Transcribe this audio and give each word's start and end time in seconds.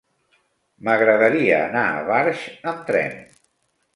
M'agradaria 0.87 1.59
anar 1.67 1.85
a 1.89 2.01
Barx 2.09 2.41
amb 2.73 2.83
tren. 2.91 3.15